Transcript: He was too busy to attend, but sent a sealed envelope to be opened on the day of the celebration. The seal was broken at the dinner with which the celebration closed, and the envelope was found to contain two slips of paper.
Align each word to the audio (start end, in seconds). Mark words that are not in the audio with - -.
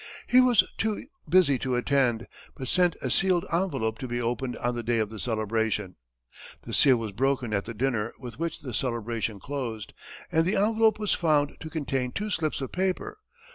He 0.25 0.41
was 0.41 0.63
too 0.79 1.05
busy 1.29 1.59
to 1.59 1.75
attend, 1.75 2.25
but 2.55 2.67
sent 2.67 2.95
a 3.03 3.11
sealed 3.11 3.45
envelope 3.53 3.99
to 3.99 4.07
be 4.07 4.19
opened 4.19 4.57
on 4.57 4.73
the 4.73 4.81
day 4.81 4.97
of 4.97 5.11
the 5.11 5.19
celebration. 5.19 5.95
The 6.63 6.73
seal 6.73 6.97
was 6.97 7.11
broken 7.11 7.53
at 7.53 7.65
the 7.65 7.75
dinner 7.75 8.11
with 8.17 8.39
which 8.39 8.61
the 8.61 8.73
celebration 8.73 9.39
closed, 9.39 9.93
and 10.31 10.43
the 10.43 10.55
envelope 10.55 10.97
was 10.97 11.13
found 11.13 11.55
to 11.59 11.69
contain 11.69 12.11
two 12.13 12.31
slips 12.31 12.61
of 12.61 12.71
paper. 12.71 13.19